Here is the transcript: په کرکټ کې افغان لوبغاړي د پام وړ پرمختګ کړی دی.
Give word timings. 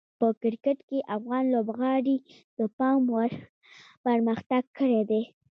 په 0.19 0.27
کرکټ 0.41 0.79
کې 0.89 0.99
افغان 1.17 1.45
لوبغاړي 1.53 2.17
د 2.57 2.59
پام 2.77 3.01
وړ 3.13 3.31
پرمختګ 4.05 4.63
کړی 4.77 5.01
دی. 5.09 5.21